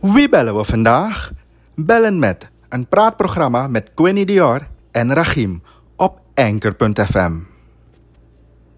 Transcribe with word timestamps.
Wie 0.00 0.28
bellen 0.28 0.56
we 0.56 0.64
vandaag? 0.64 1.32
Bellen 1.74 2.18
met 2.18 2.50
een 2.68 2.86
praatprogramma 2.86 3.66
met 3.66 3.90
Quinny 3.94 4.24
Dior 4.24 4.66
en 4.90 5.14
Rachim 5.14 5.62
op 5.96 6.20
Anchor.fm. 6.34 7.32